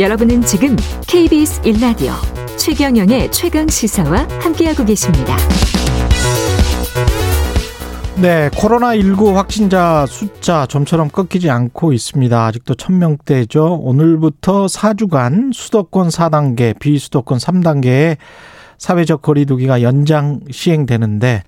[0.00, 0.76] 여러분은 지금
[1.08, 2.12] KBS 1라디오
[2.56, 5.36] 최경영의 최강 시사와 함께하고 계십니다.
[8.14, 12.46] 네, 코로나19 확진자 숫자 좀처럼 꺾이지 않고 있습니다.
[12.46, 13.78] 아직도 1000명대죠.
[13.80, 18.18] 오늘부터 4주간 수도권 4단계, 비수도권 3단계의
[18.78, 21.42] 사회적 거리두기가 연장 시행되는데,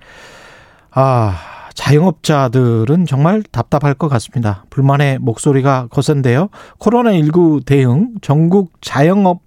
[0.90, 4.64] 아, 자영업자들은 정말 답답할 것 같습니다.
[4.70, 6.48] 불만의 목소리가 거센데요.
[6.78, 9.40] 코로나19 대응 전국 자영업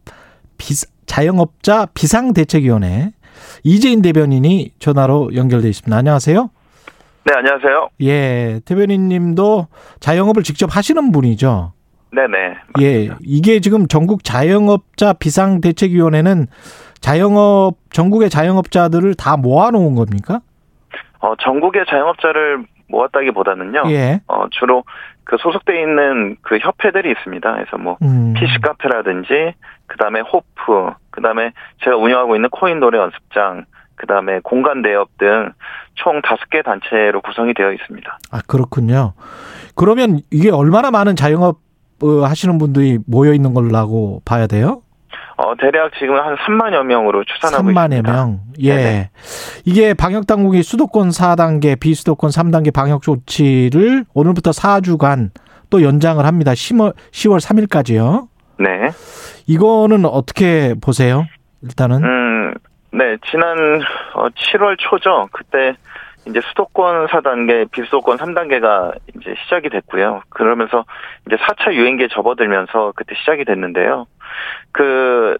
[0.57, 3.11] 비사, 자영업자 비상대책위원회
[3.63, 5.95] 이재인 대변인이 전화로 연결돼 있습니다.
[5.95, 6.49] 안녕하세요.
[7.25, 7.89] 네, 안녕하세요.
[8.01, 9.67] 예, 대변인 님도
[9.99, 11.71] 자영업을 직접 하시는 분이죠.
[12.11, 12.55] 네네.
[12.73, 12.81] 맞습니다.
[12.81, 16.47] 예, 이게 지금 전국 자영업자 비상대책위원회는
[16.99, 20.41] 자영업, 전국의 자영업자들을 다 모아놓은 겁니까?
[21.23, 23.83] 어, 전국의 자영업자를 모았다기보다는요.
[23.91, 24.19] 예.
[24.27, 24.83] 어, 주로
[25.23, 27.53] 그 소속돼 있는 그 협회들이 있습니다.
[27.53, 28.33] 그래서 뭐 음.
[28.37, 29.53] PC 카페라든지
[29.87, 31.51] 그다음에 호프, 그다음에
[31.83, 33.65] 제가 운영하고 있는 코인 노래 연습장,
[33.95, 35.53] 그다음에 공간 대업 등
[35.95, 38.17] 총 다섯 개 단체로 구성이 되어 있습니다.
[38.31, 39.13] 아, 그렇군요.
[39.75, 41.57] 그러면 이게 얼마나 많은 자영업
[42.03, 44.81] 어, 하시는 분들이 모여 있는 걸라고 봐야 돼요?
[45.37, 48.11] 어, 대략 지금 한 3만여 명으로 추산하고 3만여 있습니다.
[48.11, 48.39] 명.
[48.59, 48.75] 예.
[48.75, 49.09] 네네.
[49.65, 55.31] 이게 방역 당국이 수도권 4단계, 비수도권 3단계 방역 조치를 오늘부터 4주간
[55.69, 56.51] 또 연장을 합니다.
[56.51, 58.27] 10월 10월 3일까지요.
[58.59, 58.91] 네.
[59.47, 61.25] 이거는 어떻게 보세요?
[61.63, 62.53] 일단은 음,
[62.91, 63.81] 네, 지난
[64.13, 65.27] 어, 7월 초죠.
[65.31, 65.75] 그때
[66.27, 70.21] 이제 수도권 4단계, 비수도권 3단계가 이제 시작이 됐고요.
[70.29, 70.85] 그러면서
[71.27, 74.05] 이제 4차 유행기에 접어들면서 그때 시작이 됐는데요.
[74.71, 75.37] 그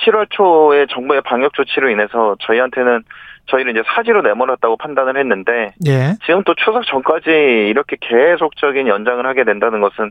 [0.00, 3.02] 7월 초에 정부의 방역 조치로 인해서 저희한테는
[3.46, 6.14] 저희를 이제 사지로 내몰았다고 판단을 했는데 예.
[6.26, 10.10] 지금 또 추석 전까지 이렇게 계속적인 연장을 하게 된다는 것은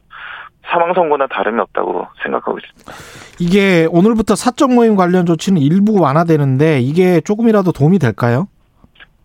[0.68, 2.92] 사망 선고나 다름이 없다고 생각하고 있습니다.
[3.40, 8.48] 이게 오늘부터 사적 모임 관련 조치는 일부 완화되는데 이게 조금이라도 도움이 될까요?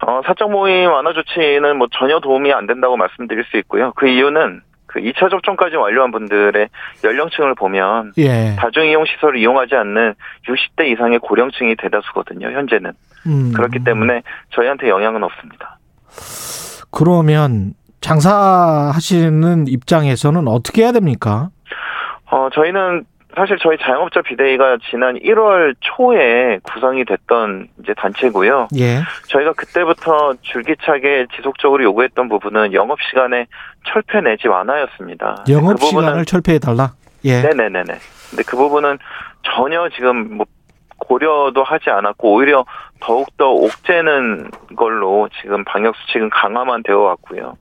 [0.06, 3.92] 어, 사적 모임 완화 조치는 뭐 전혀 도움이 안 된다고 말씀드릴 수 있고요.
[3.96, 6.68] 그 이유는 그 2차 접종까지 완료한 분들의
[7.04, 8.56] 연령층을 보면 예.
[8.58, 10.14] 다중이용 시설을 이용하지 않는
[10.48, 12.92] 60대 이상의 고령층이 대다수거든요, 현재는.
[13.26, 13.52] 음.
[13.54, 15.78] 그렇기 때문에 저희한테 영향은 없습니다.
[16.90, 21.50] 그러면 장사하시는 입장에서는 어떻게 해야 됩니까?
[22.30, 28.68] 어, 저희는 사실 저희 자영업자 비대위가 지난 1월 초에 구성이 됐던 이제 단체고요.
[28.76, 29.00] 예.
[29.28, 33.46] 저희가 그때부터 줄기차게 지속적으로 요구했던 부분은 영업 시간에
[33.86, 35.44] 철폐 내지 완화였습니다.
[35.48, 36.92] 영업 그 부분은 시간을 철폐해 달라.
[37.24, 37.40] 예.
[37.42, 37.94] 네네네네.
[38.30, 38.98] 근데 그 부분은
[39.42, 40.46] 전혀 지금 뭐
[40.98, 42.64] 고려도 하지 않았고 오히려
[43.00, 47.56] 더욱더 옥죄는 걸로 지금 방역 수칙은 강화만 되어 왔고요.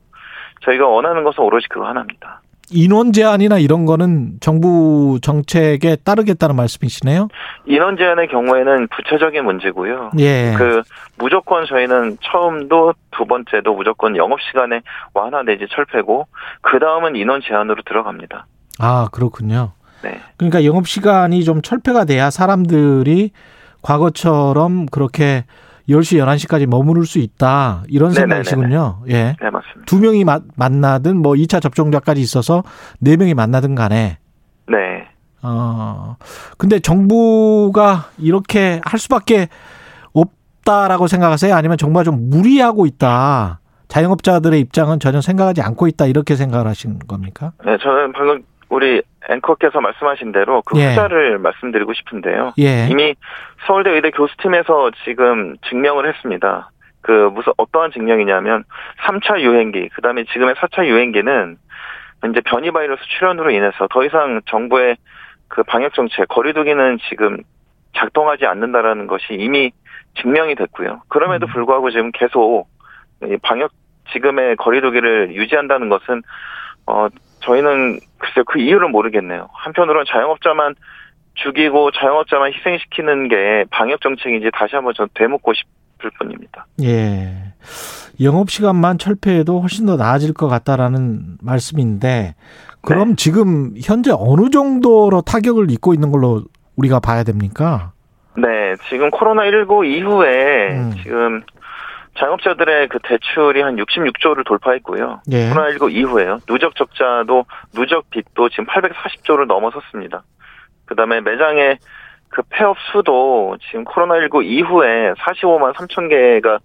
[0.62, 2.42] 저희가 원하는 것은 오로지 그거 하나입니다.
[2.72, 7.28] 인원 제한이나 이런 거는 정부 정책에 따르겠다는 말씀이시네요.
[7.66, 10.12] 인원 제한의 경우에는 구체적인 문제고요.
[10.18, 10.54] 예.
[10.56, 10.82] 그
[11.18, 14.80] 무조건 저희는 처음도 두 번째도 무조건 영업 시간에
[15.14, 16.26] 완화 내지 철폐고
[16.62, 18.46] 그 다음은 인원 제한으로 들어갑니다.
[18.78, 19.72] 아, 그렇군요.
[20.02, 20.20] 네.
[20.36, 23.32] 그러니까 영업 시간이 좀 철폐가 돼야 사람들이
[23.82, 25.44] 과거처럼 그렇게
[25.90, 27.82] 10시, 11시까지 머무를 수 있다.
[27.88, 28.10] 이런.
[28.12, 29.02] 생각이시군요.
[29.08, 29.36] 예.
[29.40, 29.82] 네 맞습니다.
[29.86, 32.62] 두 명이 마- 만나든 뭐 2차 접종자까지 있어서
[33.00, 34.18] 네 명이 만나든 간에
[34.68, 34.76] 네.
[35.42, 36.16] 어.
[36.58, 39.48] 근데 정부가 이렇게 할 수밖에
[40.12, 41.54] 없다라고 생각하세요?
[41.54, 43.60] 아니면 정부가 좀 무리하고 있다.
[43.88, 46.06] 자영업자들의 입장은 전혀 생각하지 않고 있다.
[46.06, 47.52] 이렇게 생각을 하시는 겁니까?
[47.64, 50.90] 네, 저는 방금 우리 앵커께서 말씀하신 대로 그 예.
[50.90, 52.54] 후자를 말씀드리고 싶은데요.
[52.58, 52.88] 예.
[52.90, 53.14] 이미
[53.66, 56.70] 서울대 의대 교수팀에서 지금 증명을 했습니다.
[57.02, 58.64] 그 무슨 어떠한 증명이냐면
[59.06, 61.56] 3차 유행기, 그다음에 지금의 4차 유행기는
[62.30, 64.96] 이제 변이 바이러스 출현으로 인해서 더 이상 정부의
[65.48, 67.38] 그 방역 정책 거리두기는 지금
[67.96, 69.72] 작동하지 않는다라는 것이 이미
[70.20, 71.02] 증명이 됐고요.
[71.08, 71.52] 그럼에도 음.
[71.52, 72.68] 불구하고 지금 계속
[73.24, 73.72] 이 방역
[74.12, 76.22] 지금의 거리두기를 유지한다는 것은
[76.86, 77.08] 어
[77.40, 79.48] 저희는 글쎄요 그 이유를 모르겠네요.
[79.52, 80.74] 한편으로는 자영업자만
[81.34, 86.66] 죽이고 자영업자만 희생시키는 게 방역 정책인지 다시 한번 전 되묻고 싶을 뿐입니다.
[86.82, 87.54] 예.
[88.20, 92.34] 영업 시간만 철폐해도 훨씬 더 나아질 것 같다라는 말씀인데
[92.82, 93.14] 그럼 네.
[93.16, 96.42] 지금 현재 어느 정도로 타격을 입고 있는 걸로
[96.76, 97.92] 우리가 봐야 됩니까?
[98.36, 100.92] 네, 지금 코로나 19 이후에 음.
[101.02, 101.42] 지금
[102.20, 105.22] 자영업자들의 그 대출이 한 66조를 돌파했고요.
[105.32, 105.50] 예.
[105.50, 106.38] 코로나19 이후에요.
[106.46, 110.22] 누적 적자도 누적 빚도 지금 840조를 넘어섰습니다.
[110.84, 111.78] 그다음에 매장의
[112.28, 116.58] 그 폐업 수도 지금 코로나19 이후에 45만 3천 개가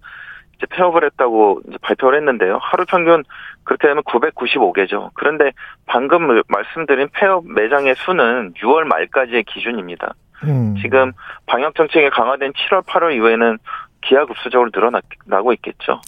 [0.58, 2.60] 이제 폐업을 했다고 이제 발표를 했는데요.
[2.62, 3.24] 하루 평균
[3.64, 5.10] 그렇게 되면 995개죠.
[5.16, 5.52] 그런데
[5.86, 10.14] 방금 말씀드린 폐업 매장의 수는 6월 말까지의 기준입니다.
[10.44, 10.76] 음.
[10.82, 11.12] 지금
[11.46, 13.58] 방역 정책이 강화된 7월, 8월 이후에는
[14.08, 16.02] 기하급수적으로 늘어나고 있겠죠.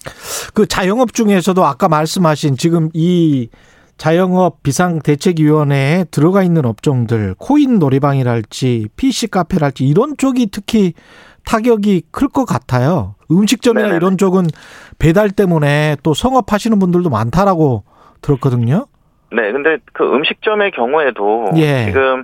[0.54, 3.50] 그 자영업 중에서도 아까 말씀하신 지금 이
[3.98, 10.94] 자영업 비상대책위원회에 들어가 있는 업종들, 코인 놀이방이랄지, PC 카페랄지 이런 쪽이 특히
[11.46, 13.16] 타격이 클 것 같아요.
[13.32, 13.98] 음식점이나 네네네.
[13.98, 14.48] 이런 쪽은
[15.00, 17.84] 배달 때문에 또 성업하시는 분들도 많다라고
[18.22, 18.86] 들었거든요.
[19.32, 21.86] 네, 근데 그 음식점의 경우에도 예.
[21.86, 22.24] 지금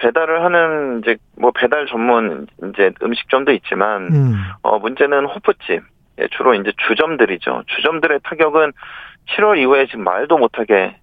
[0.00, 4.34] 배달을 하는 이제 뭐 배달 전문 이제 음식점도 있지만 음.
[4.62, 5.82] 어 문제는 호프집
[6.20, 7.62] 예, 주로 이제 주점들이죠.
[7.66, 8.72] 주점들의 타격은
[9.36, 10.96] 7월 이후에 지금 말도 못하게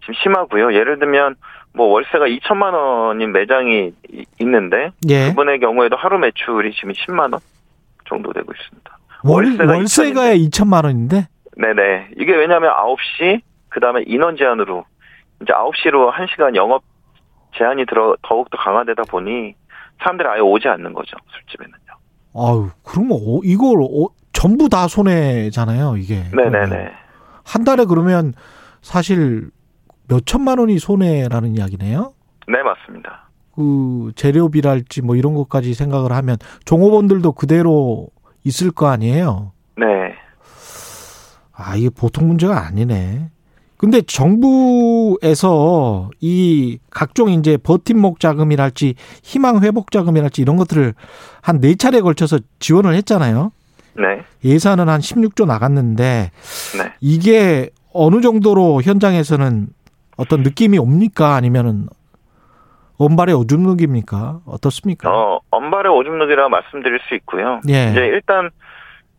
[0.00, 0.74] 지금 심하고요.
[0.74, 1.36] 예를 들면
[1.74, 5.28] 뭐 월세가 2천만 원인 매장이 이- 있는데 예.
[5.28, 7.40] 그분의 경우에도 하루 매출이 지금 10만 원
[8.08, 8.98] 정도 되고 있습니다.
[9.24, 11.28] 월, 월세가 월세가 2천만 원인데?
[11.56, 12.08] 네네.
[12.16, 14.84] 이게 왜냐하면 9시 그 다음에 인원 제한으로
[15.42, 16.82] 이제 9시로 1시간 영업
[17.58, 19.54] 제한이 들어 더욱 더 강화되다 보니
[19.98, 21.78] 사람들이 아예 오지 않는 거죠 술집에는요.
[22.34, 26.22] 아유, 그러면 어, 이걸 어, 전부 다 손해잖아요, 이게.
[26.32, 26.90] 네네네.
[27.44, 28.34] 한 달에 그러면
[28.82, 29.50] 사실
[30.08, 32.12] 몇 천만 원이 손해라는 이야기네요.
[32.46, 33.28] 네 맞습니다.
[33.54, 38.08] 그 재료비랄지 뭐 이런 것까지 생각을 하면 종업원들도 그대로
[38.44, 39.52] 있을 거 아니에요.
[39.76, 39.86] 네.
[41.52, 43.30] 아, 이게 보통 문제가 아니네.
[43.78, 44.02] 근데
[45.18, 50.94] 정부에서 이 각종 이제 버팀목 자금이랄지 희망 회복 자금이랄지 이런 것들을
[51.40, 53.52] 한 네 차례 걸쳐서 지원을 했잖아요.
[53.94, 54.22] 네.
[54.44, 56.30] 예산은 한 16조 나갔는데
[56.76, 56.92] 네.
[57.00, 59.68] 이게 어느 정도로 현장에서는
[60.16, 61.34] 어떤 느낌이 옵니까?
[61.34, 61.86] 아니면은
[62.98, 64.40] 원발의 오줌 누기입니까?
[64.44, 65.08] 어떻습니까?
[65.10, 67.60] 어 언발의 오줌 누기라 말씀드릴 수 있고요.
[67.68, 67.90] 예.
[67.90, 68.50] 이제 일단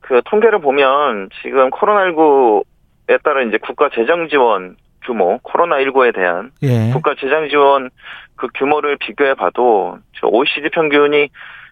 [0.02, 2.64] 그 통계를 보면 지금 코로나19에
[3.18, 6.92] 따른 이제 국가 재정 지원 규모, 코로나19에 대한 예.
[6.92, 7.90] 국가 재정 지원
[8.36, 11.30] 그 규모를 비교해 봐도 저 OECD 평균이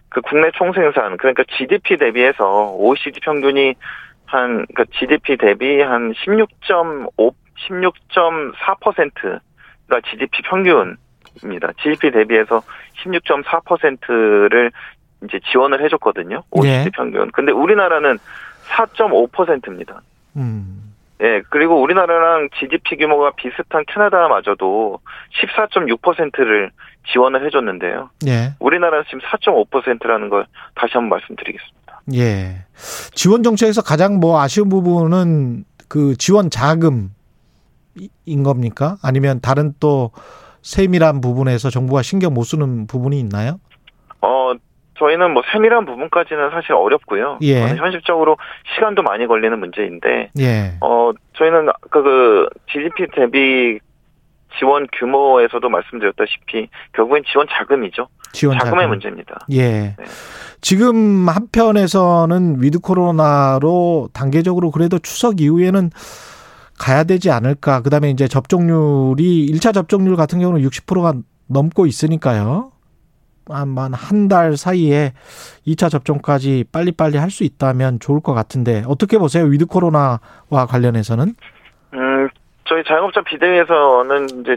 [0.08, 3.74] 그 국내 총생산 그러니까 GDP 대비해서 OECD 평균이
[4.26, 7.34] 한 그러니까 GDP 대비 한 16.5
[7.66, 11.72] 16.4%가 GDP 평균입니다.
[11.82, 12.62] GDP 대비해서
[13.04, 14.70] 16.4%를
[15.24, 16.44] 이제 지원을 해줬거든요.
[16.50, 16.90] OECD 예.
[16.94, 17.30] 평균.
[17.32, 18.18] 근데 우리나라는
[18.68, 20.00] 4.5%입니다.
[20.36, 20.94] 음.
[21.20, 25.00] 예, 그리고 우리나라랑 GDP 규모가 비슷한 캐나다마저도
[25.42, 26.70] 14.6%를
[27.12, 28.10] 지원을 해줬는데요.
[28.28, 28.54] 예.
[28.60, 32.02] 우리나라는 지금 4.5%라는 걸 다시 한번 말씀드리겠습니다.
[32.14, 32.64] 예.
[33.14, 37.10] 지원 정책에서 가장 뭐 아쉬운 부분은 그 지원 자금인
[38.44, 38.96] 겁니까?
[39.02, 40.12] 아니면 다른 또
[40.62, 43.58] 세밀한 부분에서 정부가 신경 못 쓰는 부분이 있나요?
[44.20, 44.52] 어,
[44.98, 47.38] 저희는 뭐 세밀한 부분까지는 사실 어렵고요.
[47.42, 47.62] 예.
[47.62, 48.36] 어, 현실적으로
[48.74, 50.72] 시간도 많이 걸리는 문제인데, 예.
[50.80, 53.78] 어, 저희는 아까 그 GDP 대비
[54.58, 58.08] 지원 규모에서도 말씀드렸다시피 결국엔 지원 자금이죠.
[58.32, 58.88] 지원 자금의 자금.
[58.90, 59.38] 문제입니다.
[59.52, 59.96] 예.
[60.60, 65.90] 지금 한편에서는 위드 코로나로 단계적으로 그래도 추석 이후에는
[66.78, 67.82] 가야 되지 않을까.
[67.82, 71.14] 그다음에 이제 접종률이 1차 접종률 같은 경우는 60%가
[71.48, 72.70] 넘고 있으니까요.
[73.50, 75.12] 아마 한달 사이에
[75.66, 79.44] 2차 접종까지 빨리빨리 할 수 있다면 좋을 것 같은데 어떻게 보세요?
[79.44, 80.18] 위드 코로나와
[80.68, 81.34] 관련해서는?
[81.94, 82.28] 음,
[82.64, 84.56] 저희 자영업자 비대위에서는 이제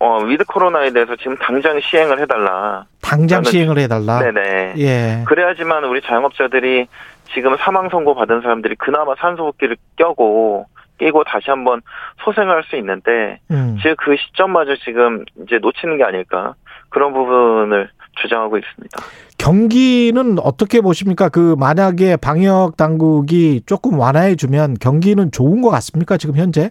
[0.00, 2.84] 어, 위드 코로나에 대해서 지금 당장 시행을 해달라.
[3.00, 4.18] 당장 시행을 해달라.
[4.18, 4.74] 네네.
[4.78, 5.24] 예.
[5.28, 6.88] 그래야지만 우리 자영업자들이
[7.34, 10.66] 지금 사망 선고 받은 사람들이 그나마 산소호흡기를 껴고
[10.98, 11.82] 끼고 다시 한번
[12.24, 13.78] 소생할 수 있는데 음.
[13.80, 16.54] 지금 그 시점마저 지금 이제 놓치는 게 아닐까
[16.92, 19.00] 그런 부분을 주장하고 있습니다.
[19.38, 21.28] 경기는 어떻게 보십니까?
[21.28, 26.16] 그 만약에 방역 당국이 조금 완화해 주면 경기는 좋은 것 같습니까?
[26.16, 26.70] 지금 현재?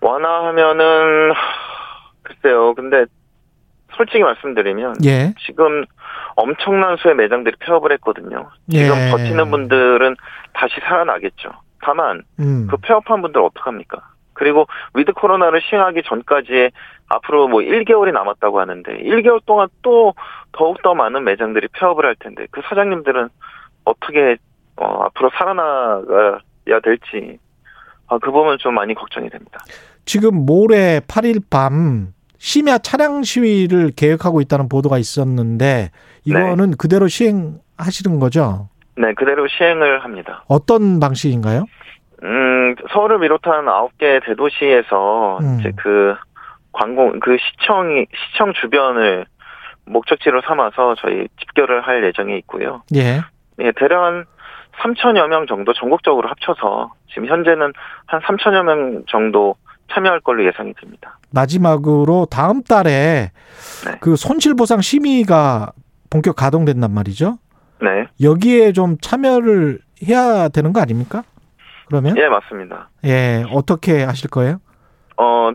[0.00, 1.36] 완화하면은 하,
[2.22, 2.74] 글쎄요.
[2.74, 3.06] 근데
[3.96, 5.34] 솔직히 말씀드리면 예.
[5.46, 5.84] 지금
[6.36, 8.50] 엄청난 수의 매장들이 폐업을 했거든요.
[8.70, 9.10] 지금 예.
[9.10, 10.16] 버티는 분들은
[10.52, 11.50] 다시 살아나겠죠.
[11.80, 12.68] 다만 음.
[12.70, 14.02] 그 폐업한 분들 어떡합니까?
[14.36, 16.70] 그리고 위드 코로나를 시행하기 전까지
[17.08, 20.14] 앞으로 뭐 1개월이 남았다고 하는데 1개월 동안 또
[20.52, 23.28] 더욱더 많은 매장들이 폐업을 할 텐데 그 사장님들은
[23.84, 24.36] 어떻게
[24.76, 27.38] 어, 앞으로 살아나가야 될지
[28.08, 29.58] 아, 그 부분 좀 많이 걱정이 됩니다.
[30.04, 35.90] 지금 모레 8일 밤 심야 차량 시위를 계획하고 있다는 보도가 있었는데
[36.24, 38.68] 이거는 그대로 시행하시는 거죠?
[38.96, 40.44] 네, 그대로 시행을 합니다.
[40.46, 41.64] 어떤 방식인가요?
[42.22, 45.58] 음, 서울을 비롯한 9개 대도시에서 음.
[45.60, 46.14] 이제 그
[46.72, 49.26] 관공 그 시청이 시청 주변을
[49.84, 52.82] 목적지로 삼아서 저희 집결을 할 예정에 있고요.
[52.94, 53.20] 예.
[53.60, 54.24] 예, 대략 한
[54.82, 57.72] 3천여 명 정도 전국적으로 합쳐서 지금 현재는
[58.06, 59.54] 한 3천여 명 정도
[59.92, 61.18] 참여할 걸로 예상이 됩니다.
[61.30, 63.30] 마지막으로 다음 달에
[63.86, 63.98] 네.
[64.00, 65.72] 그 손실보상 심의가
[66.10, 67.38] 본격 가동된단 말이죠.
[67.80, 68.06] 네.
[68.20, 71.22] 여기에 좀 참여를 해야 되는 거 아닙니까?
[71.86, 72.88] 그러면 예, 맞습니다.
[73.04, 74.60] 예 어떻게 하실 거예요?
[75.16, 75.50] 어,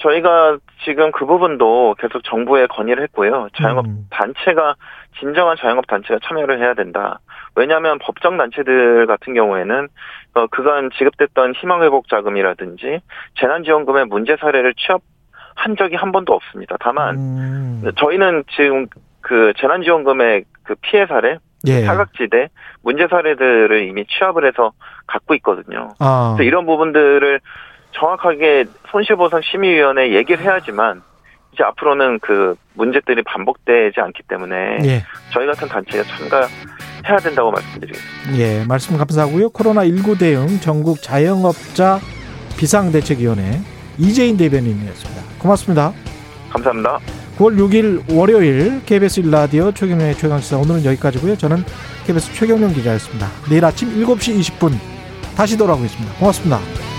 [0.00, 3.48] 저희가 지금 그 부분도 계속 정부에 건의를 했고요.
[3.56, 4.06] 자영업 음.
[4.10, 4.74] 단체가
[5.20, 7.20] 진정한 자영업 단체가 참여를 해야 된다.
[7.54, 9.88] 왜냐하면 법정 단체들 같은 경우에는
[10.34, 13.00] 어, 그간 지급됐던 희망회복 자금이라든지
[13.38, 16.76] 재난지원금의 문제 사례를 취합한 적이 한 번도 없습니다.
[16.80, 17.92] 다만 음.
[17.96, 18.86] 저희는 지금
[19.20, 21.82] 그 재난지원금의 그 피해 사례, 예.
[21.82, 22.48] 사각지대
[22.82, 24.72] 문제 사례들을 이미 취합을 해서
[25.06, 25.88] 갖고 있거든요.
[25.98, 26.34] 아.
[26.36, 27.40] 그래서 이런 부분들을
[27.92, 31.02] 정확하게 손실보상 심의위원회 얘기를 해야지만
[31.52, 35.04] 이제 앞으로는 그 문제들이 반복되지 않기 때문에 예.
[35.32, 38.38] 저희 같은 단체가 참가해야 된다고 말씀드리겠습니다.
[38.38, 39.50] 예, 말씀 감사하고요.
[39.50, 41.98] 코로나 19 대응 전국 자영업자
[42.58, 43.60] 비상대책위원회
[43.98, 45.22] 이재인 대변인이었습니다.
[45.38, 45.92] 고맙습니다.
[46.50, 47.21] 감사합니다.
[47.38, 51.36] 9월 6일 월요일 KBS 일라디오 최경영의 최강시사 오늘은 여기까지고요.
[51.36, 51.64] 저는
[52.06, 53.30] KBS 최경영 기자였습니다.
[53.48, 54.72] 내일 아침 7시 20분
[55.34, 56.14] 다시 돌아오겠습니다.
[56.18, 56.91] 고맙습니다.